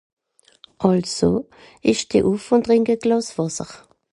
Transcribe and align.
àlso 0.89 1.29
ìsch 1.89 2.03
steh 2.05 2.25
ùff 2.31 2.45
ùn 2.53 2.61
trìnk 2.65 2.87
à 2.93 2.95
glàss 3.03 3.29
wàsser 3.37 3.69